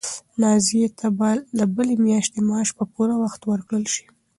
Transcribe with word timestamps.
نازیې 0.41 0.87
ته 0.99 1.07
به 1.17 1.29
د 1.57 1.59
بلې 1.75 1.95
میاشتې 2.05 2.39
معاش 2.47 2.69
په 2.77 2.83
پوره 2.93 3.15
وخت 3.23 3.41
ورکړل 3.45 3.85
شي. 3.93 4.05